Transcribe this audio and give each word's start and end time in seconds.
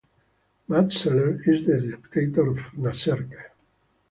Matt 0.67 0.89
Sellers 0.91 1.47
is 1.47 1.67
the 1.67 1.79
Dictator 1.79 2.47
of 2.49 2.71
Naserke. 2.73 3.51